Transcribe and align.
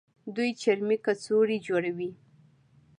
دوی 0.35 0.49
چرمي 0.61 0.97
کڅوړې 1.05 1.57
جوړوي. 1.67 2.09